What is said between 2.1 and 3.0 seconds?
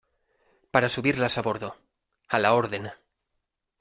a la orden.